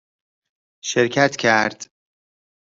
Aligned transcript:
شرکت 0.83 1.35
کرد 1.35 1.91